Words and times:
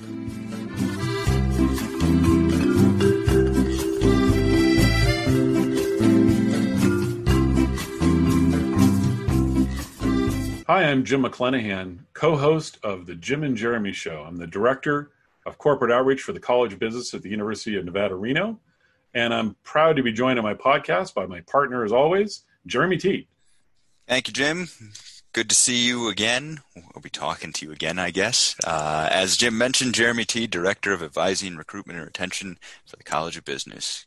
Hi, 0.00 0.04
I'm 10.84 11.04
Jim 11.04 11.24
McClenahan, 11.24 11.98
co 12.12 12.36
host 12.36 12.78
of 12.84 13.06
The 13.06 13.16
Jim 13.16 13.42
and 13.42 13.56
Jeremy 13.56 13.92
Show. 13.92 14.22
I'm 14.22 14.36
the 14.36 14.46
director 14.46 15.10
of 15.46 15.58
corporate 15.58 15.90
outreach 15.90 16.22
for 16.22 16.32
the 16.32 16.38
College 16.38 16.74
of 16.74 16.78
Business 16.78 17.12
at 17.14 17.22
the 17.22 17.30
University 17.30 17.76
of 17.76 17.84
Nevada, 17.84 18.14
Reno. 18.14 18.60
And 19.14 19.34
I'm 19.34 19.56
proud 19.64 19.96
to 19.96 20.04
be 20.04 20.12
joined 20.12 20.38
on 20.38 20.44
my 20.44 20.54
podcast 20.54 21.12
by 21.12 21.26
my 21.26 21.40
partner, 21.40 21.84
as 21.84 21.90
always, 21.90 22.44
Jeremy 22.66 22.98
T. 22.98 23.26
Thank 24.06 24.28
you, 24.28 24.32
Jim. 24.32 24.68
Good 25.38 25.50
to 25.50 25.54
see 25.54 25.86
you 25.86 26.08
again. 26.08 26.62
We'll 26.74 27.00
be 27.00 27.10
talking 27.10 27.52
to 27.52 27.64
you 27.64 27.70
again, 27.70 27.96
I 27.96 28.10
guess. 28.10 28.56
Uh, 28.66 29.08
as 29.08 29.36
Jim 29.36 29.56
mentioned, 29.56 29.94
Jeremy 29.94 30.24
T., 30.24 30.48
Director 30.48 30.92
of 30.92 31.00
Advising, 31.00 31.54
Recruitment, 31.54 31.96
and 31.96 32.04
Retention 32.04 32.58
for 32.84 32.96
the 32.96 33.04
College 33.04 33.36
of 33.36 33.44
Business. 33.44 34.06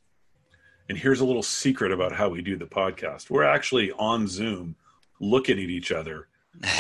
And 0.90 0.98
here's 0.98 1.22
a 1.22 1.26
little 1.26 1.42
secret 1.42 1.94
about 1.94 2.12
how 2.12 2.28
we 2.28 2.42
do 2.42 2.58
the 2.58 2.66
podcast. 2.66 3.30
We're 3.30 3.46
actually 3.46 3.94
on 3.94 4.28
Zoom 4.28 4.76
looking 5.22 5.58
at 5.58 5.70
each 5.70 5.94
other 5.94 6.28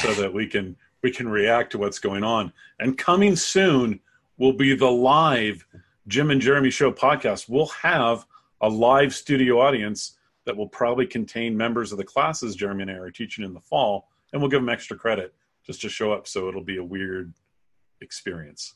so 0.01 0.13
that 0.21 0.33
we 0.33 0.47
can 0.47 0.75
we 1.01 1.11
can 1.11 1.29
react 1.29 1.71
to 1.71 1.77
what's 1.77 1.99
going 1.99 2.25
on. 2.25 2.51
And 2.77 2.97
coming 2.97 3.37
soon 3.37 4.01
will 4.37 4.51
be 4.51 4.75
the 4.75 4.91
live 4.91 5.65
Jim 6.09 6.29
and 6.29 6.41
Jeremy 6.41 6.71
Show 6.71 6.91
podcast. 6.91 7.47
We'll 7.47 7.67
have 7.67 8.25
a 8.59 8.67
live 8.67 9.15
studio 9.15 9.61
audience 9.61 10.17
that 10.43 10.57
will 10.57 10.67
probably 10.67 11.07
contain 11.07 11.55
members 11.55 11.93
of 11.93 11.97
the 11.97 12.03
classes 12.03 12.53
Jeremy 12.53 12.81
and 12.81 12.91
I 12.91 12.95
are 12.95 13.11
teaching 13.11 13.45
in 13.45 13.53
the 13.53 13.61
fall, 13.61 14.09
and 14.31 14.41
we'll 14.41 14.49
give 14.49 14.61
them 14.61 14.69
extra 14.69 14.97
credit 14.97 15.33
just 15.65 15.81
to 15.81 15.89
show 15.89 16.11
up. 16.11 16.27
So 16.27 16.47
it'll 16.47 16.63
be 16.63 16.77
a 16.77 16.83
weird 16.83 17.33
experience. 18.01 18.75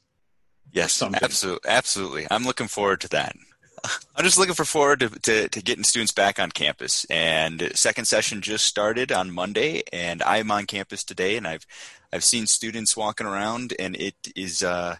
Yes, 0.71 1.01
absolutely, 1.01 1.69
absolutely. 1.69 2.27
I'm 2.31 2.43
looking 2.43 2.67
forward 2.67 3.01
to 3.01 3.09
that. 3.09 3.35
I'm 4.15 4.25
just 4.25 4.37
looking 4.37 4.55
for 4.55 4.65
forward 4.65 5.01
to, 5.01 5.09
to, 5.09 5.47
to, 5.47 5.61
getting 5.61 5.83
students 5.83 6.11
back 6.11 6.39
on 6.39 6.49
campus. 6.51 7.05
And 7.09 7.71
second 7.75 8.05
session 8.05 8.41
just 8.41 8.65
started 8.65 9.11
on 9.11 9.31
Monday, 9.31 9.83
and 9.93 10.23
I'm 10.23 10.51
on 10.51 10.65
campus 10.65 11.03
today, 11.03 11.37
and 11.37 11.47
I've 11.47 11.65
I've 12.11 12.23
seen 12.23 12.47
students 12.47 12.97
walking 12.97 13.27
around, 13.27 13.73
and 13.77 13.95
it 13.95 14.15
is 14.35 14.63
uh, 14.63 14.95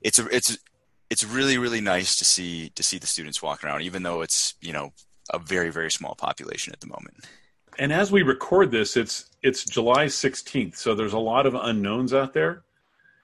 it's 0.00 0.18
a, 0.18 0.26
it's 0.26 0.58
it's 1.10 1.24
really 1.24 1.58
really 1.58 1.80
nice 1.80 2.16
to 2.16 2.24
see 2.24 2.70
to 2.70 2.82
see 2.82 2.98
the 2.98 3.06
students 3.06 3.42
walking 3.42 3.68
around, 3.68 3.82
even 3.82 4.02
though 4.02 4.22
it's 4.22 4.54
you 4.60 4.72
know 4.72 4.92
a 5.32 5.38
very 5.38 5.70
very 5.70 5.90
small 5.90 6.14
population 6.14 6.72
at 6.72 6.80
the 6.80 6.86
moment. 6.86 7.26
And 7.78 7.92
as 7.92 8.12
we 8.12 8.22
record 8.22 8.70
this, 8.70 8.96
it's 8.96 9.30
it's 9.42 9.64
July 9.64 10.06
16th, 10.06 10.76
so 10.76 10.94
there's 10.94 11.14
a 11.14 11.18
lot 11.18 11.46
of 11.46 11.54
unknowns 11.54 12.14
out 12.14 12.32
there. 12.32 12.62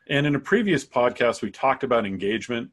And 0.09 0.27
in 0.27 0.35
a 0.35 0.41
previous 0.41 0.85
podcast, 0.85 1.43
we 1.43 1.51
talked 1.51 1.85
about 1.85 2.07
engagement 2.07 2.71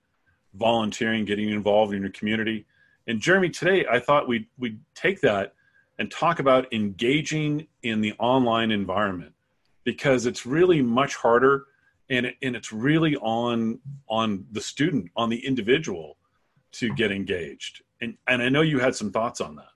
volunteering, 0.56 1.26
getting 1.26 1.50
involved 1.50 1.94
in 1.94 2.02
your 2.02 2.12
community. 2.12 2.66
And 3.08 3.20
Jeremy, 3.20 3.50
today 3.50 3.86
I 3.90 4.00
thought 4.00 4.28
we'd, 4.28 4.48
we'd 4.58 4.80
take 4.96 5.22
that 5.22 5.54
and 6.00 6.10
talk 6.10 6.40
about 6.40 6.72
engaging 6.74 7.68
in 7.84 8.02
the 8.02 8.14
online 8.14 8.72
environment 8.72 9.34
because 9.84 10.26
it's 10.26 10.46
really 10.46 10.82
much 10.82 11.16
harder 11.16 11.66
and, 12.10 12.34
and 12.42 12.56
it's 12.56 12.72
really 12.72 13.16
on, 13.18 13.80
on 14.10 14.46
the 14.52 14.62
student, 14.62 15.12
on 15.16 15.30
the 15.30 15.46
individual 15.46 16.18
to 16.74 16.94
get 16.94 17.12
engaged. 17.12 17.82
And, 18.02 18.18
and 18.28 18.42
I 18.42 18.50
know 18.50 18.62
you 18.62 18.80
had 18.80 18.96
some 18.96 19.12
thoughts 19.12 19.42
on 19.42 19.56
that. 19.56 19.70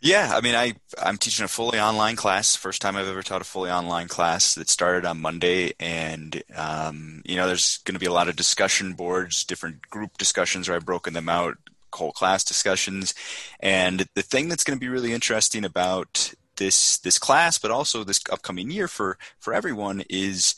Yeah, 0.00 0.32
I 0.34 0.40
mean, 0.42 0.54
I 0.54 0.74
I'm 1.02 1.16
teaching 1.16 1.44
a 1.44 1.48
fully 1.48 1.80
online 1.80 2.16
class. 2.16 2.54
First 2.54 2.82
time 2.82 2.96
I've 2.96 3.08
ever 3.08 3.22
taught 3.22 3.40
a 3.40 3.44
fully 3.44 3.70
online 3.70 4.08
class 4.08 4.54
that 4.54 4.68
started 4.68 5.06
on 5.06 5.20
Monday, 5.20 5.72
and 5.80 6.42
um, 6.54 7.22
you 7.24 7.36
know, 7.36 7.46
there's 7.46 7.78
going 7.78 7.94
to 7.94 8.00
be 8.00 8.06
a 8.06 8.12
lot 8.12 8.28
of 8.28 8.36
discussion 8.36 8.92
boards, 8.92 9.42
different 9.44 9.88
group 9.88 10.18
discussions 10.18 10.68
where 10.68 10.76
I've 10.76 10.84
broken 10.86 11.14
them 11.14 11.28
out, 11.30 11.56
whole 11.92 12.12
class 12.12 12.44
discussions, 12.44 13.14
and 13.60 14.06
the 14.14 14.22
thing 14.22 14.48
that's 14.48 14.64
going 14.64 14.78
to 14.78 14.80
be 14.80 14.88
really 14.88 15.12
interesting 15.14 15.64
about 15.64 16.34
this 16.56 16.98
this 16.98 17.18
class, 17.18 17.58
but 17.58 17.70
also 17.70 18.04
this 18.04 18.20
upcoming 18.30 18.70
year 18.70 18.88
for 18.88 19.16
for 19.38 19.54
everyone 19.54 20.02
is, 20.10 20.54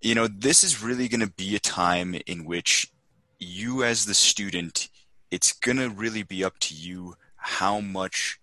you 0.00 0.14
know, 0.16 0.26
this 0.26 0.64
is 0.64 0.82
really 0.82 1.08
going 1.08 1.20
to 1.20 1.30
be 1.32 1.54
a 1.54 1.60
time 1.60 2.16
in 2.26 2.44
which 2.44 2.90
you 3.38 3.84
as 3.84 4.04
the 4.04 4.14
student, 4.14 4.88
it's 5.30 5.52
going 5.52 5.78
to 5.78 5.88
really 5.88 6.24
be 6.24 6.42
up 6.42 6.58
to 6.58 6.74
you 6.74 7.14
how 7.36 7.80
much 7.80 8.40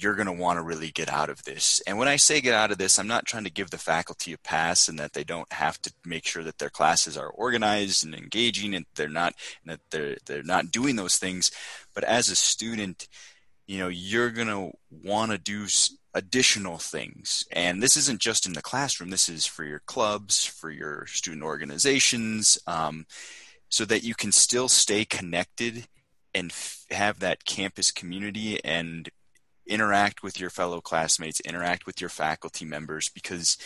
you're 0.00 0.14
going 0.14 0.26
to 0.26 0.32
want 0.32 0.58
to 0.58 0.62
really 0.62 0.90
get 0.90 1.12
out 1.12 1.28
of 1.28 1.42
this. 1.42 1.82
And 1.86 1.98
when 1.98 2.06
I 2.06 2.16
say 2.16 2.40
get 2.40 2.54
out 2.54 2.70
of 2.70 2.78
this, 2.78 2.98
I'm 2.98 3.08
not 3.08 3.26
trying 3.26 3.44
to 3.44 3.50
give 3.50 3.70
the 3.70 3.78
faculty 3.78 4.32
a 4.32 4.38
pass 4.38 4.88
and 4.88 4.98
that 4.98 5.12
they 5.12 5.24
don't 5.24 5.52
have 5.52 5.82
to 5.82 5.92
make 6.06 6.24
sure 6.24 6.44
that 6.44 6.58
their 6.58 6.70
classes 6.70 7.16
are 7.18 7.28
organized 7.30 8.04
and 8.04 8.14
engaging 8.14 8.74
and 8.74 8.86
they're 8.94 9.08
not 9.08 9.34
that 9.66 9.80
they're 9.90 10.16
they're 10.24 10.42
not 10.44 10.70
doing 10.70 10.96
those 10.96 11.16
things. 11.16 11.50
But 11.94 12.04
as 12.04 12.28
a 12.28 12.36
student, 12.36 13.08
you 13.66 13.78
know, 13.78 13.88
you're 13.88 14.30
going 14.30 14.48
to 14.48 14.70
want 14.90 15.32
to 15.32 15.38
do 15.38 15.66
additional 16.14 16.78
things. 16.78 17.44
And 17.52 17.82
this 17.82 17.96
isn't 17.96 18.20
just 18.20 18.46
in 18.46 18.52
the 18.52 18.62
classroom. 18.62 19.10
This 19.10 19.28
is 19.28 19.46
for 19.46 19.64
your 19.64 19.80
clubs, 19.80 20.44
for 20.44 20.70
your 20.70 21.06
student 21.06 21.42
organizations, 21.42 22.56
um, 22.66 23.04
so 23.68 23.84
that 23.84 24.04
you 24.04 24.14
can 24.14 24.32
still 24.32 24.68
stay 24.68 25.04
connected 25.04 25.86
and 26.34 26.50
f- 26.50 26.84
have 26.90 27.18
that 27.18 27.44
campus 27.44 27.90
community 27.90 28.62
and 28.64 29.10
interact 29.68 30.22
with 30.22 30.40
your 30.40 30.50
fellow 30.50 30.80
classmates, 30.80 31.40
interact 31.40 31.86
with 31.86 32.00
your 32.00 32.10
faculty 32.10 32.64
members, 32.64 33.08
because 33.08 33.56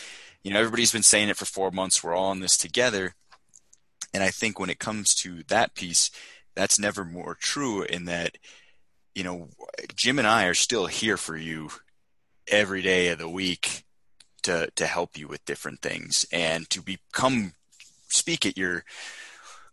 you 0.43 0.53
know 0.53 0.61
everybody's 0.61 0.93
been 0.93 1.03
saying 1.03 1.29
it 1.29 1.37
for 1.37 1.45
four 1.45 1.71
months. 1.71 2.03
We're 2.03 2.15
all 2.15 2.33
in 2.33 2.41
this 2.41 2.57
together, 2.57 3.15
and 4.13 4.23
I 4.23 4.31
think 4.31 4.59
when 4.59 4.71
it 4.71 4.79
comes 4.79 5.15
to 5.17 5.43
that 5.49 5.75
piece, 5.75 6.11
that's 6.55 6.79
never 6.79 7.05
more 7.05 7.35
true. 7.35 7.83
In 7.83 8.05
that, 8.07 8.39
you 9.15 9.25
know, 9.25 9.49
Jim 9.95 10.19
and 10.19 10.29
I 10.29 10.47
are 10.47 10.55
still 10.55 10.87
here 10.87 11.17
for 11.17 11.37
you 11.37 11.71
every 12.49 12.83
day 12.83 13.09
of 13.09 13.19
the 13.19 13.29
week 13.29 13.85
to 14.43 14.71
to 14.75 14.87
help 14.87 15.17
you 15.17 15.29
with 15.29 15.45
different 15.45 15.81
things 15.81 16.27
and 16.33 16.69
to 16.71 16.83
become 16.83 17.53
speak 18.09 18.45
at 18.45 18.59
your 18.59 18.85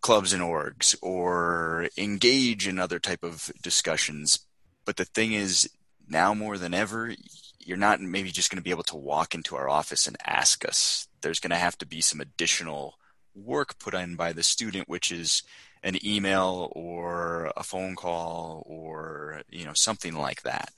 clubs 0.02 0.32
and 0.32 0.42
orgs 0.42 0.96
or 1.02 1.90
engage 1.98 2.68
in 2.68 2.80
other 2.80 3.00
type 3.00 3.24
of 3.24 3.52
discussions 3.62 4.40
but 4.86 4.96
the 4.96 5.06
thing 5.06 5.34
is 5.34 5.70
now 6.10 6.34
more 6.34 6.58
than 6.58 6.74
ever, 6.74 7.14
you're 7.60 7.78
not 7.78 8.02
maybe 8.02 8.32
just 8.32 8.50
going 8.50 8.58
to 8.58 8.64
be 8.64 8.72
able 8.72 8.84
to 8.84 8.96
walk 8.96 9.36
into 9.36 9.56
our 9.56 9.70
office 9.70 10.08
and 10.08 10.18
ask 10.26 10.66
us. 10.66 11.08
There's 11.22 11.40
going 11.40 11.52
to 11.52 11.58
have 11.58 11.78
to 11.80 11.86
be 11.86 12.02
some 12.02 12.22
additional 12.22 12.96
work 13.36 13.78
put 13.80 13.94
in 13.94 14.16
by 14.16 14.34
the 14.34 14.44
student, 14.44 14.90
which 14.90 15.12
is 15.12 15.44
an 15.84 16.04
email 16.06 16.72
or 16.76 17.52
a 17.56 17.64
phone 17.64 17.96
call 17.96 18.64
or 18.66 19.42
you 19.50 19.66
know 19.66 19.74
something 19.74 20.14
like 20.14 20.42
that. 20.44 20.70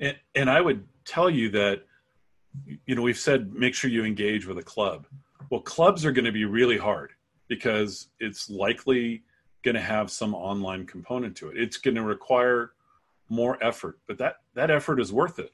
And, 0.00 0.16
and 0.34 0.50
I 0.50 0.60
would 0.60 0.84
tell 1.04 1.30
you 1.30 1.50
that 1.50 1.82
you 2.86 2.94
know 2.94 3.02
we've 3.02 3.18
said 3.18 3.52
make 3.52 3.74
sure 3.74 3.90
you 3.90 4.04
engage 4.04 4.46
with 4.46 4.58
a 4.58 4.62
club. 4.62 5.06
Well, 5.50 5.60
clubs 5.60 6.04
are 6.04 6.12
going 6.12 6.24
to 6.24 6.32
be 6.32 6.44
really 6.44 6.78
hard 6.78 7.12
because 7.48 8.08
it's 8.18 8.48
likely 8.48 9.22
going 9.62 9.74
to 9.74 9.80
have 9.80 10.10
some 10.10 10.34
online 10.34 10.86
component 10.86 11.36
to 11.36 11.50
it. 11.50 11.58
It's 11.58 11.76
going 11.76 11.94
to 11.94 12.02
require 12.02 12.72
more 13.28 13.62
effort, 13.62 13.98
but 14.06 14.18
that 14.18 14.36
that 14.54 14.70
effort 14.70 15.00
is 15.00 15.12
worth 15.12 15.38
it. 15.38 15.52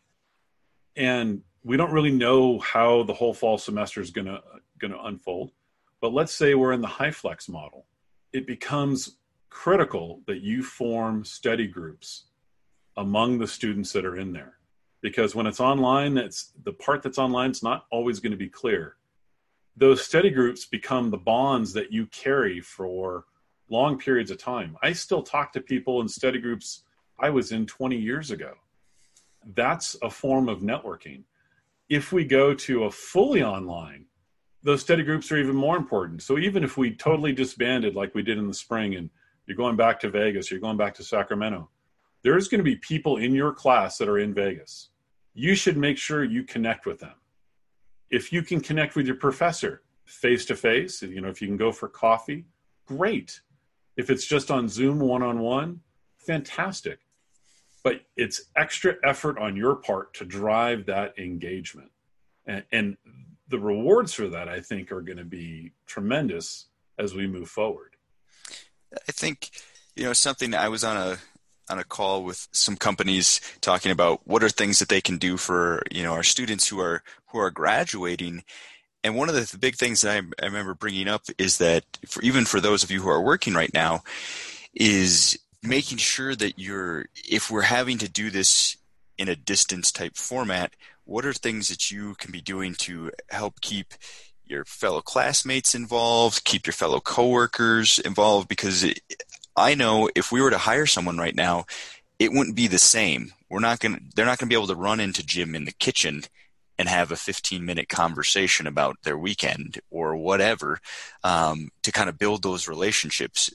And 0.96 1.42
we 1.62 1.76
don't 1.76 1.92
really 1.92 2.12
know 2.12 2.58
how 2.58 3.02
the 3.02 3.14
whole 3.14 3.34
fall 3.34 3.58
semester 3.58 4.00
is 4.00 4.10
going 4.10 4.26
to 4.26 4.40
going 4.78 4.92
to 4.92 5.02
unfold. 5.04 5.52
But 6.00 6.12
let's 6.12 6.34
say 6.34 6.54
we're 6.54 6.72
in 6.72 6.80
the 6.80 6.86
high 6.86 7.10
flex 7.10 7.48
model. 7.48 7.86
It 8.32 8.46
becomes 8.46 9.18
critical 9.50 10.22
that 10.26 10.40
you 10.40 10.62
form 10.62 11.24
study 11.24 11.66
groups 11.66 12.26
among 12.96 13.38
the 13.38 13.46
students 13.46 13.92
that 13.92 14.04
are 14.04 14.16
in 14.16 14.32
there. 14.32 14.54
Because 15.02 15.34
when 15.34 15.46
it's 15.46 15.60
online, 15.60 16.14
that's 16.14 16.52
the 16.64 16.72
part 16.72 17.02
that's 17.02 17.18
online 17.18 17.50
is 17.50 17.62
not 17.62 17.86
always 17.90 18.20
going 18.20 18.32
to 18.32 18.38
be 18.38 18.48
clear. 18.48 18.96
Those 19.76 20.02
study 20.02 20.30
groups 20.30 20.66
become 20.66 21.10
the 21.10 21.16
bonds 21.16 21.72
that 21.72 21.92
you 21.92 22.06
carry 22.06 22.60
for 22.60 23.24
long 23.70 23.98
periods 23.98 24.30
of 24.30 24.38
time. 24.38 24.76
I 24.82 24.92
still 24.92 25.22
talk 25.22 25.52
to 25.52 25.60
people 25.60 26.00
in 26.00 26.08
study 26.08 26.38
groups 26.38 26.82
I 27.20 27.30
was 27.30 27.52
in 27.52 27.66
20 27.66 27.96
years 27.96 28.30
ago. 28.30 28.54
That's 29.54 29.96
a 30.02 30.10
form 30.10 30.48
of 30.48 30.60
networking. 30.60 31.24
If 31.88 32.12
we 32.12 32.24
go 32.24 32.54
to 32.54 32.84
a 32.84 32.90
fully 32.90 33.42
online, 33.42 34.06
those 34.62 34.80
study 34.80 35.02
groups 35.02 35.30
are 35.32 35.38
even 35.38 35.56
more 35.56 35.76
important. 35.76 36.22
So 36.22 36.38
even 36.38 36.62
if 36.62 36.76
we 36.76 36.94
totally 36.94 37.32
disbanded 37.32 37.94
like 37.94 38.14
we 38.14 38.22
did 38.22 38.38
in 38.38 38.46
the 38.46 38.54
spring 38.54 38.94
and 38.94 39.10
you're 39.46 39.56
going 39.56 39.76
back 39.76 40.00
to 40.00 40.10
Vegas, 40.10 40.50
you're 40.50 40.60
going 40.60 40.76
back 40.76 40.94
to 40.94 41.04
Sacramento, 41.04 41.68
there's 42.22 42.48
going 42.48 42.58
to 42.58 42.64
be 42.64 42.76
people 42.76 43.16
in 43.16 43.34
your 43.34 43.52
class 43.52 43.98
that 43.98 44.08
are 44.08 44.18
in 44.18 44.34
Vegas. 44.34 44.90
You 45.34 45.54
should 45.54 45.76
make 45.76 45.96
sure 45.96 46.22
you 46.22 46.42
connect 46.44 46.86
with 46.86 47.00
them. 47.00 47.14
If 48.10 48.32
you 48.32 48.42
can 48.42 48.60
connect 48.60 48.96
with 48.96 49.06
your 49.06 49.16
professor 49.16 49.82
face 50.04 50.44
to 50.46 50.56
face, 50.56 51.02
you 51.02 51.20
know, 51.20 51.28
if 51.28 51.40
you 51.40 51.48
can 51.48 51.56
go 51.56 51.72
for 51.72 51.88
coffee, 51.88 52.44
great. 52.86 53.40
If 53.96 54.10
it's 54.10 54.26
just 54.26 54.50
on 54.50 54.68
Zoom 54.68 54.98
one 54.98 55.22
on 55.22 55.38
one, 55.38 55.80
fantastic 56.18 57.00
but 57.82 58.02
it's 58.16 58.42
extra 58.56 58.94
effort 59.04 59.38
on 59.38 59.56
your 59.56 59.76
part 59.76 60.14
to 60.14 60.24
drive 60.24 60.86
that 60.86 61.18
engagement 61.18 61.90
and, 62.46 62.64
and 62.72 62.96
the 63.48 63.58
rewards 63.58 64.12
for 64.12 64.28
that 64.28 64.48
i 64.48 64.60
think 64.60 64.92
are 64.92 65.02
going 65.02 65.18
to 65.18 65.24
be 65.24 65.72
tremendous 65.86 66.66
as 67.00 67.14
we 67.14 67.26
move 67.26 67.48
forward. 67.48 67.96
I 69.08 69.12
think 69.12 69.50
you 69.96 70.04
know 70.04 70.12
something. 70.12 70.54
I 70.54 70.68
was 70.68 70.84
on 70.84 70.96
a 70.96 71.18
on 71.68 71.78
a 71.78 71.84
call 71.84 72.24
with 72.24 72.48
some 72.52 72.76
companies 72.76 73.40
talking 73.60 73.92
about 73.92 74.20
what 74.26 74.42
are 74.42 74.48
things 74.48 74.78
that 74.80 74.88
they 74.88 75.00
can 75.00 75.18
do 75.18 75.36
for 75.36 75.82
you 75.90 76.02
know 76.02 76.12
our 76.12 76.22
students 76.22 76.68
who 76.68 76.80
are 76.80 77.02
who 77.26 77.38
are 77.38 77.50
graduating. 77.50 78.44
And 79.02 79.16
one 79.16 79.30
of 79.30 79.34
the, 79.34 79.56
big 79.56 79.76
things 79.76 80.02
that 80.02 80.14
I, 80.14 80.42
I 80.42 80.46
remember 80.46 80.74
bringing 80.74 81.08
up 81.08 81.22
is 81.38 81.56
that 81.56 81.84
for, 82.06 82.22
even 82.22 82.44
for 82.44 82.60
those 82.60 82.84
of 82.84 82.90
you 82.90 83.00
who 83.00 83.08
are 83.08 83.22
working 83.22 83.54
right 83.54 83.72
now, 83.72 84.02
is 84.74 85.38
making 85.62 85.98
sure 85.98 86.34
that 86.34 86.58
you're 86.58 87.06
if 87.28 87.50
we're 87.50 87.62
having 87.62 87.98
to 87.98 88.08
do 88.08 88.30
this 88.30 88.76
in 89.18 89.28
a 89.28 89.36
distance 89.36 89.92
type 89.92 90.16
format, 90.16 90.74
what 91.04 91.26
are 91.26 91.32
things 91.32 91.68
that 91.68 91.90
you 91.90 92.14
can 92.14 92.32
be 92.32 92.40
doing 92.40 92.74
to 92.74 93.10
help 93.28 93.60
keep 93.60 93.94
your 94.44 94.64
fellow 94.64 95.00
classmates 95.00 95.74
involved, 95.74 96.44
keep 96.44 96.66
your 96.66 96.72
fellow 96.72 97.00
coworkers 97.00 97.98
involved? 97.98 98.48
Because 98.48 98.84
it, 98.84 99.00
I 99.56 99.74
know 99.74 100.08
if 100.14 100.32
we 100.32 100.40
were 100.40 100.50
to 100.50 100.58
hire 100.58 100.86
someone 100.86 101.18
right 101.18 101.34
now, 101.34 101.66
it 102.18 102.32
wouldn't 102.32 102.56
be 102.56 102.66
the 102.66 102.78
same. 102.78 103.32
We're 103.48 103.60
not 103.60 103.80
going 103.80 104.10
they're 104.14 104.26
not 104.26 104.38
going 104.38 104.48
to 104.48 104.54
be 104.54 104.58
able 104.58 104.68
to 104.68 104.76
run 104.76 105.00
into 105.00 105.24
Jim 105.24 105.54
in 105.54 105.64
the 105.64 105.72
kitchen 105.72 106.22
and 106.78 106.88
have 106.88 107.12
a 107.12 107.16
15 107.16 107.64
minute 107.64 107.90
conversation 107.90 108.66
about 108.66 108.96
their 109.02 109.18
weekend 109.18 109.80
or 109.90 110.16
whatever 110.16 110.80
um, 111.22 111.68
to 111.82 111.92
kind 111.92 112.08
of 112.08 112.16
build 112.16 112.42
those 112.42 112.68
relationships 112.68 113.50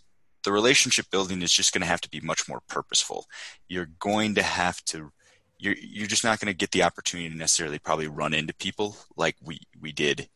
the 0.46 0.54
relationship 0.54 1.10
building 1.12 1.42
is 1.42 1.52
just 1.52 1.74
going 1.74 1.82
to 1.82 1.88
have 1.88 2.02
to 2.02 2.10
be 2.10 2.22
much 2.22 2.48
more 2.48 2.62
purposeful. 2.70 3.26
You're 3.68 3.90
going 4.00 4.36
to 4.36 4.44
have 4.44 4.84
to 4.86 5.12
you're 5.58 5.76
you're 5.82 6.08
just 6.08 6.24
not 6.24 6.40
going 6.40 6.52
to 6.52 6.58
get 6.58 6.72
the 6.72 6.84
opportunity 6.84 7.30
to 7.30 7.36
necessarily 7.36 7.80
probably 7.80 8.08
run 8.08 8.34
into 8.34 8.54
people 8.56 8.96
like 9.18 9.36
we 9.44 9.60
we 9.80 9.92
did 9.92 10.30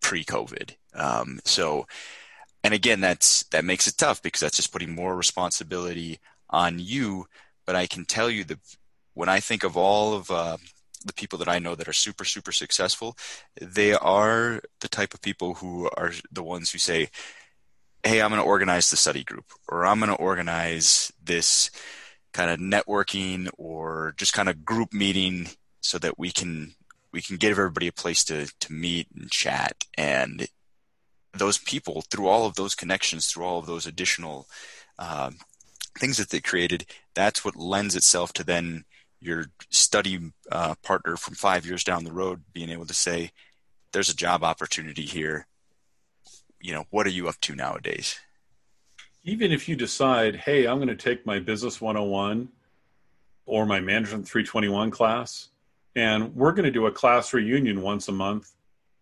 pre-COVID. 0.00 0.74
Um, 0.94 1.40
so, 1.44 1.86
and 2.64 2.74
again, 2.74 3.00
that's 3.00 3.44
that 3.44 3.64
makes 3.64 3.86
it 3.86 3.96
tough 3.98 4.22
because 4.22 4.40
that's 4.40 4.56
just 4.56 4.72
putting 4.72 4.94
more 4.94 5.16
responsibility 5.16 6.18
on 6.50 6.78
you. 6.78 7.26
But 7.66 7.76
I 7.76 7.86
can 7.86 8.04
tell 8.04 8.30
you 8.30 8.44
that 8.44 8.58
when 9.14 9.28
I 9.28 9.40
think 9.40 9.64
of 9.64 9.76
all 9.76 10.14
of 10.14 10.30
uh, 10.30 10.56
the 11.04 11.12
people 11.12 11.38
that 11.40 11.48
I 11.48 11.58
know 11.58 11.74
that 11.74 11.88
are 11.88 11.92
super 11.92 12.24
super 12.24 12.52
successful, 12.52 13.16
they 13.60 13.92
are 13.92 14.60
the 14.80 14.88
type 14.88 15.14
of 15.14 15.22
people 15.22 15.54
who 15.54 15.90
are 15.96 16.12
the 16.30 16.42
ones 16.42 16.70
who 16.70 16.78
say, 16.78 17.08
hey, 18.04 18.22
I'm 18.22 18.30
going 18.30 18.42
to 18.42 18.46
organize 18.46 18.90
the 18.90 18.96
study 18.96 19.24
group, 19.24 19.46
or 19.68 19.86
I'm 19.86 19.98
going 19.98 20.10
to 20.10 20.16
organize 20.16 21.12
this 21.22 21.70
kind 22.32 22.50
of 22.50 22.60
networking 22.60 23.48
or 23.58 24.14
just 24.16 24.32
kind 24.32 24.48
of 24.48 24.64
group 24.64 24.92
meeting 24.92 25.48
so 25.80 25.98
that 25.98 26.18
we 26.18 26.30
can 26.30 26.74
we 27.10 27.22
can 27.22 27.36
give 27.36 27.52
everybody 27.52 27.88
a 27.88 27.92
place 27.92 28.24
to 28.24 28.46
to 28.60 28.72
meet 28.72 29.08
and 29.14 29.30
chat. 29.30 29.84
And 29.96 30.48
those 31.38 31.58
people 31.58 32.02
through 32.10 32.28
all 32.28 32.46
of 32.46 32.54
those 32.54 32.74
connections 32.74 33.26
through 33.26 33.44
all 33.44 33.58
of 33.58 33.66
those 33.66 33.86
additional 33.86 34.46
uh, 34.98 35.30
things 35.98 36.16
that 36.16 36.30
they 36.30 36.40
created 36.40 36.84
that's 37.14 37.44
what 37.44 37.56
lends 37.56 37.96
itself 37.96 38.32
to 38.32 38.44
then 38.44 38.84
your 39.20 39.46
study 39.70 40.18
uh, 40.52 40.74
partner 40.82 41.16
from 41.16 41.34
five 41.34 41.66
years 41.66 41.84
down 41.84 42.04
the 42.04 42.12
road 42.12 42.42
being 42.52 42.70
able 42.70 42.86
to 42.86 42.94
say 42.94 43.30
there's 43.92 44.10
a 44.10 44.16
job 44.16 44.44
opportunity 44.44 45.02
here 45.02 45.46
you 46.60 46.72
know, 46.72 46.86
what 46.90 47.06
are 47.06 47.10
you 47.10 47.28
up 47.28 47.40
to 47.42 47.54
nowadays? 47.54 48.18
Even 49.24 49.52
if 49.52 49.68
you 49.68 49.76
decide, 49.76 50.36
hey, 50.36 50.66
I'm 50.66 50.78
going 50.78 50.88
to 50.88 50.96
take 50.96 51.26
my 51.26 51.38
Business 51.38 51.80
101 51.80 52.48
or 53.46 53.66
my 53.66 53.80
Management 53.80 54.26
321 54.26 54.90
class, 54.90 55.48
and 55.96 56.34
we're 56.34 56.52
going 56.52 56.64
to 56.64 56.70
do 56.70 56.86
a 56.86 56.92
class 56.92 57.32
reunion 57.32 57.82
once 57.82 58.08
a 58.08 58.12
month 58.12 58.52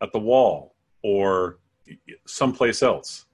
at 0.03 0.12
the 0.12 0.19
wall 0.19 0.75
or 1.03 1.58
someplace 2.26 2.82
else, 2.82 3.26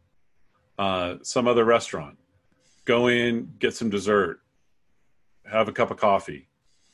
uh, 0.79 1.17
some 1.23 1.49
other 1.49 1.65
restaurant. 1.65 2.19
Go 2.85 3.07
in, 3.07 3.53
get 3.59 3.75
some 3.75 3.91
dessert, 3.91 4.41
have 5.51 5.69
a 5.69 5.73
cup 5.73 5.91
of 5.91 5.97
coffee, 5.97 6.49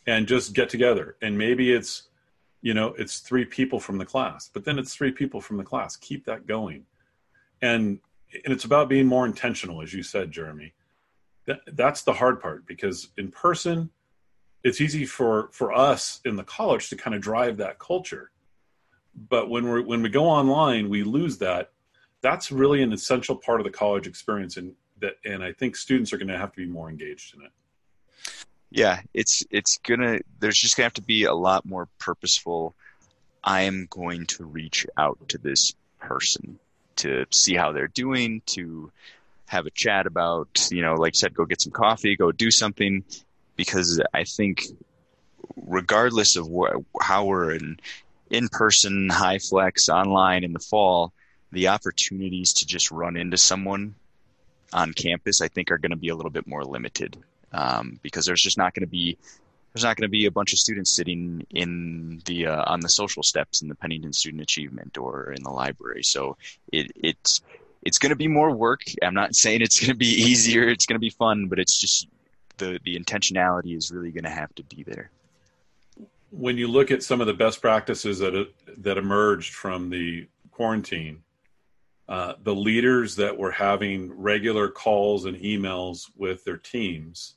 and 0.07 0.27
just 0.27 0.53
get 0.53 0.69
together. 0.69 1.17
And 1.23 1.37
maybe 1.37 1.73
it's, 1.73 2.09
you 2.61 2.75
know, 2.75 2.95
it's 2.99 3.21
three 3.21 3.45
people 3.45 3.81
from 3.81 3.99
the 3.99 4.05
class, 4.05 4.51
but 4.53 4.65
then 4.65 4.79
it's 4.79 4.95
three 4.95 5.13
people 5.13 5.41
from 5.41 5.57
the 5.57 5.65
class. 5.65 5.97
Keep 5.97 6.27
that 6.27 6.47
going 6.47 6.85
and 7.63 7.99
and 8.45 8.53
it's 8.53 8.65
about 8.65 8.89
being 8.89 9.07
more 9.07 9.27
intentional 9.27 9.83
as 9.83 9.93
you 9.93 10.03
said 10.03 10.31
jeremy. 10.31 10.75
That, 11.47 11.61
that's 11.73 12.03
the 12.03 12.13
hard 12.13 12.41
part 12.41 12.67
because 12.67 13.09
in 13.17 13.31
person 13.31 13.91
it's 14.65 14.81
easy 14.81 15.07
for 15.07 15.49
for 15.53 15.73
us 15.73 16.21
in 16.25 16.37
the 16.37 16.45
college 16.45 16.91
to 16.91 16.97
kind 16.97 17.15
of 17.15 17.23
drive 17.23 17.57
that 17.59 17.79
culture. 17.79 18.31
But 19.15 19.49
when 19.49 19.71
we 19.71 19.83
when 19.83 20.03
we 20.03 20.09
go 20.09 20.25
online 20.25 20.89
we 20.89 21.03
lose 21.03 21.39
that. 21.39 21.73
That's 22.21 22.51
really 22.51 22.83
an 22.83 22.93
essential 22.93 23.37
part 23.37 23.61
of 23.61 23.65
the 23.65 23.71
college 23.71 24.09
experience 24.09 24.57
and 24.57 24.75
that 25.01 25.15
and 25.25 25.43
i 25.43 25.53
think 25.53 25.77
students 25.77 26.13
are 26.13 26.19
going 26.19 26.29
to 26.29 26.39
have 26.39 26.53
to 26.53 26.57
be 26.57 26.67
more 26.67 26.91
engaged 26.91 27.35
in 27.35 27.43
it. 27.43 27.53
Yeah 28.71 29.01
it's 29.15 29.45
it's 29.51 29.79
gonna 29.79 30.19
there's 30.41 30.59
just 30.59 30.77
gonna 30.77 30.87
have 30.87 30.95
to 30.95 31.03
be 31.03 31.25
a 31.25 31.35
lot 31.35 31.65
more 31.65 31.89
purposeful 31.99 32.75
i 33.45 33.63
am 33.63 33.87
going 33.91 34.27
to 34.27 34.45
reach 34.45 34.87
out 34.97 35.19
to 35.29 35.39
this 35.39 35.75
person 36.01 36.59
to 36.99 37.27
see 37.31 37.55
how 37.55 37.73
they're 37.73 37.89
doing, 37.89 38.43
to 38.47 38.93
have 39.47 39.67
a 39.67 39.71
chat 39.71 40.07
about, 40.07 40.69
you 40.71 40.83
know, 40.83 40.95
like 40.95 41.15
I 41.15 41.19
said, 41.19 41.35
go 41.35 41.45
get 41.45 41.61
some 41.61 41.73
coffee, 41.73 42.17
go 42.17 42.33
do 42.33 42.51
something, 42.51 43.05
because 43.57 44.01
I 44.13 44.25
think 44.25 44.67
regardless 45.57 46.37
of 46.37 46.49
how 47.01 47.25
we're 47.25 47.53
in 47.53 47.81
in 48.31 48.49
person, 48.49 49.09
high 49.09 49.39
flex, 49.39 49.89
online 49.89 50.45
in 50.45 50.53
the 50.53 50.59
fall, 50.59 51.13
the 51.51 51.69
opportunities 51.69 52.53
to 52.55 52.67
just 52.67 52.91
run 52.91 53.17
into 53.17 53.39
someone 53.39 53.95
on 54.73 54.93
campus, 54.93 55.41
I 55.41 55.49
think, 55.49 55.71
are 55.71 55.79
going 55.79 55.93
to 55.93 55.97
be 55.97 56.11
a 56.11 56.15
little 56.15 56.31
bit 56.31 56.47
more 56.47 56.65
limited 56.65 57.17
um, 57.53 57.99
because 58.03 58.27
there's 58.27 58.43
just 58.43 58.59
not 58.59 58.75
going 58.75 58.83
to 58.83 58.91
be 58.91 59.17
there's 59.73 59.85
not 59.85 59.97
going 59.97 60.07
to 60.07 60.11
be 60.11 60.27
a 60.27 60.31
bunch 60.31 60.53
of 60.53 60.59
students 60.59 60.95
sitting 60.95 61.47
in 61.51 62.23
the 62.25 62.47
uh, 62.47 62.65
on 62.67 62.81
the 62.81 62.89
social 62.89 63.23
steps 63.23 63.63
in 63.63 63.69
the 63.69 63.75
Pennington 63.75 64.13
Student 64.13 64.43
Achievement 64.43 64.97
or 64.97 65.33
in 65.33 65.43
the 65.43 65.51
library. 65.51 66.03
So 66.03 66.37
it 66.73 66.91
it's 66.97 67.43
it's 67.83 67.99
going 67.99 68.11
to 68.11 68.17
be 68.17 68.29
more 68.29 68.55
work. 68.55 68.83
I'm 69.03 69.15
not 69.15 69.35
saying 69.35 69.63
it's 69.63 69.79
going 69.79 69.93
to 69.93 69.97
be 69.97 70.07
easier. 70.31 70.69
It's 70.69 70.87
going 70.87 70.97
to 70.97 71.01
be 71.01 71.11
fun, 71.11 71.49
but 71.49 71.59
it's 71.59 71.79
just 71.79 72.09
the 72.57 72.81
the 72.85 72.99
intentionality 72.99 73.77
is 73.77 73.91
really 73.91 74.11
going 74.11 74.25
to 74.25 74.31
have 74.31 74.55
to 74.57 74.63
be 74.65 74.83
there. 74.85 75.11
When 76.31 76.59
you 76.59 76.69
look 76.69 76.91
at 76.91 77.03
some 77.03 77.21
of 77.21 77.27
the 77.27 77.35
best 77.35 77.61
practices 77.61 78.19
that 78.21 78.49
that 78.79 78.99
emerged 78.99 79.55
from 79.55 79.91
the 79.91 80.27
quarantine, 80.51 81.23
uh, 82.09 82.35
the 82.43 82.55
leaders 82.55 83.17
that 83.17 83.37
were 83.37 83.51
having 83.51 84.13
regular 84.13 84.69
calls 84.69 85.27
and 85.27 85.37
emails 85.37 86.11
with 86.17 86.43
their 86.45 86.57
teams 86.57 87.35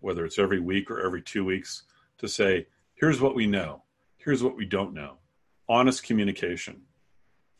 whether 0.00 0.24
it's 0.24 0.38
every 0.38 0.60
week 0.60 0.90
or 0.90 1.00
every 1.00 1.22
two 1.22 1.44
weeks, 1.44 1.84
to 2.18 2.28
say, 2.28 2.66
here's 2.94 3.20
what 3.20 3.34
we 3.34 3.46
know, 3.46 3.82
here's 4.16 4.42
what 4.42 4.56
we 4.56 4.64
don't 4.64 4.92
know. 4.94 5.14
Honest 5.68 6.02
communication. 6.02 6.82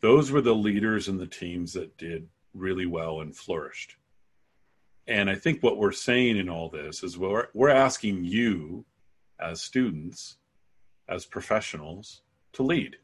Those 0.01 0.31
were 0.31 0.41
the 0.41 0.55
leaders 0.55 1.07
and 1.07 1.19
the 1.19 1.27
teams 1.27 1.73
that 1.73 1.97
did 1.97 2.27
really 2.53 2.85
well 2.85 3.21
and 3.21 3.35
flourished. 3.35 3.95
And 5.07 5.29
I 5.29 5.35
think 5.35 5.61
what 5.61 5.77
we're 5.77 5.91
saying 5.91 6.37
in 6.37 6.49
all 6.49 6.69
this 6.69 7.03
is 7.03 7.17
we're, 7.17 7.47
we're 7.53 7.69
asking 7.69 8.23
you 8.23 8.85
as 9.39 9.61
students, 9.61 10.37
as 11.07 11.25
professionals, 11.25 12.21
to 12.53 12.63
lead 12.63 12.97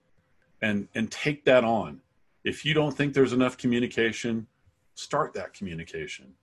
and, 0.62 0.88
and 0.96 1.12
take 1.12 1.46
that 1.46 1.63
on. 1.63 2.01
If 2.44 2.65
you 2.65 2.74
don't 2.74 2.96
think 2.96 3.13
there's 3.13 3.34
enough 3.34 3.58
communication, 3.58 4.48
start 4.96 5.34
that 5.34 5.53
communication 5.53 6.34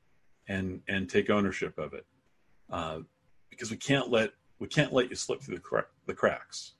and, 0.48 0.80
and 0.88 1.08
take 1.08 1.30
ownership 1.30 1.78
of 1.78 1.94
it 1.94 2.06
uh, 2.70 3.00
because 3.50 3.70
we 3.70 3.76
can't 3.76 4.10
let 4.10 4.30
we 4.58 4.68
can't 4.68 4.92
let 4.92 5.10
you 5.10 5.16
slip 5.16 5.42
through 5.42 5.56
the, 5.56 5.60
cra- 5.60 5.86
the 6.06 6.14
cracks. 6.14 6.72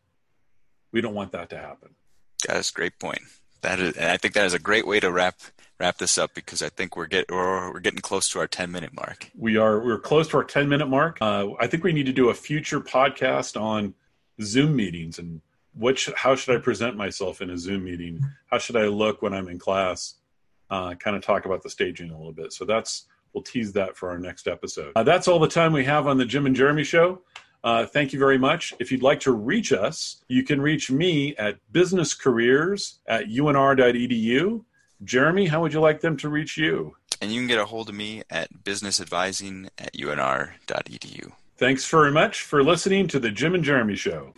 We 0.93 1.01
don't 1.01 1.15
want 1.15 1.33
that 1.33 1.51
to 1.51 1.59
happen. 1.59 1.91
That's 2.47 2.71
a 2.71 2.73
great 2.73 2.99
point. 2.99 3.21
That 3.63 3.81
is, 3.81 3.97
and 3.97 4.11
I 4.11 4.17
think 4.17 4.35
that 4.35 4.47
is 4.47 4.55
a 4.55 4.59
great 4.59 4.87
way 4.87 5.01
to 5.01 5.11
wrap 5.11 5.37
wrap 5.81 5.99
this 5.99 6.19
up 6.19 6.35
because 6.35 6.63
I 6.63 6.69
think 6.69 6.97
we're 6.97 7.07
get 7.07 7.31
we're, 7.31 7.73
we're 7.73 7.81
getting 7.81 8.01
close 8.01 8.29
to 8.31 8.39
our 8.39 8.47
ten 8.47 8.71
minute 8.71 8.95
mark. 8.95 9.31
We 9.37 9.57
are 9.57 9.81
we're 9.81 9.99
close 9.99 10.29
to 10.29 10.37
our 10.37 10.45
ten 10.45 10.69
minute 10.69 10.87
mark. 10.89 11.19
Uh, 11.21 11.49
I 11.59 11.67
think 11.67 11.83
we 11.83 11.93
need 11.93 12.07
to 12.07 12.13
do 12.13 12.29
a 12.29 12.35
future 12.35 12.81
podcast 12.81 13.61
on 13.61 13.95
Zoom 14.43 14.77
meetings 14.77 15.19
and 15.19 15.41
which 15.75 16.09
how 16.17 16.37
should 16.37 16.57
I 16.57 16.61
present 16.61 16.97
myself 16.97 17.41
in 17.41 17.51
a 17.51 17.59
Zoom 17.59 17.85
meeting? 17.85 18.21
How 18.47 18.59
should 18.59 18.77
I 18.77 18.87
look 18.87 19.23
when 19.23 19.35
I'm 19.35 19.49
in 19.49 19.59
class? 19.59 20.15
Uh, 20.71 20.95
kind 20.95 21.17
of 21.17 21.23
talk 21.23 21.45
about 21.45 21.63
the 21.63 21.71
staging 21.71 22.11
a 22.11 22.17
little 22.17 22.33
bit. 22.33 22.53
So 22.53 22.65
that's 22.65 23.07
we'll 23.35 23.43
tease 23.43 23.73
that 23.73 23.97
for 23.97 24.11
our 24.11 24.19
next 24.19 24.49
episode. 24.49 24.93
Uh, 24.97 25.03
that's 25.03 25.29
all 25.29 25.39
the 25.39 25.49
time 25.49 25.73
we 25.73 25.85
have 25.85 26.07
on 26.07 26.17
the 26.17 26.25
Jim 26.25 26.47
and 26.47 26.57
Jeremy 26.57 26.85
show. 26.85 27.21
Uh, 27.63 27.87
thank 27.87 28.13
you 28.13 28.19
very 28.19 28.39
much. 28.39 28.75
If 28.79 28.93
you'd 28.93 29.03
like 29.03 29.21
to 29.21 29.33
reach 29.33 29.73
us, 29.73 30.23
you 30.29 30.45
can 30.45 30.61
reach 30.61 30.91
me 30.91 31.35
at 31.37 31.57
businesscareers 31.73 32.99
at 33.09 33.27
unr.edu. 33.27 34.65
Jeremy, 35.03 35.47
how 35.47 35.63
would 35.63 35.73
you 35.73 35.81
like 35.81 36.01
them 36.01 36.17
to 36.19 36.29
reach 36.29 36.57
you? 36.57 36.95
And 37.21 37.33
you 37.33 37.41
can 37.41 37.49
get 37.49 37.59
a 37.59 37.65
hold 37.65 37.89
of 37.89 37.95
me 37.95 38.23
at 38.29 38.53
businessadvising 38.65 39.71
at 39.79 39.95
unr.edu. 39.95 41.33
Thanks 41.57 41.89
very 41.89 42.13
much 42.13 42.43
for 42.43 42.63
listening 42.63 43.09
to 43.09 43.19
the 43.19 43.31
Jim 43.31 43.55
and 43.55 43.65
Jeremy 43.65 43.97
Show. 43.97 44.35